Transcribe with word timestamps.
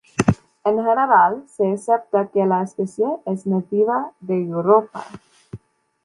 En 0.65 0.77
general 0.79 1.45
se 1.47 1.73
acepta 1.73 2.27
que 2.33 2.43
la 2.43 2.63
especie 2.63 3.05
es 3.27 3.45
nativa 3.45 4.11
de 4.19 4.41
Europa. 4.45 5.05